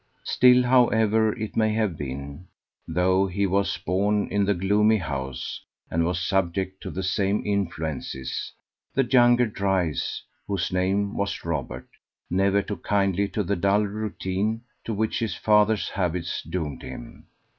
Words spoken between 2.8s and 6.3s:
though he was born in the gloomy house, and was